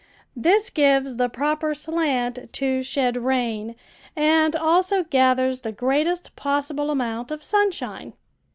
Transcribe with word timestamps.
This 0.35 0.71
gives 0.71 1.17
the 1.17 1.29
proper 1.29 1.75
slant 1.75 2.51
to 2.53 2.81
shed 2.81 3.17
rain, 3.23 3.75
and 4.15 4.55
also 4.55 5.03
gathers 5.03 5.61
the 5.61 5.71
greatest 5.71 6.35
possible 6.35 6.89
amount 6.89 7.29
of 7.29 7.43
sunshine. 7.43 8.13